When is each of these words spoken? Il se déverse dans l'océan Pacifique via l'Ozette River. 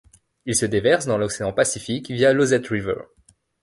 Il 0.47 0.55
se 0.55 0.65
déverse 0.65 1.05
dans 1.05 1.19
l'océan 1.19 1.53
Pacifique 1.53 2.09
via 2.09 2.33
l'Ozette 2.33 2.67
River. 2.69 3.01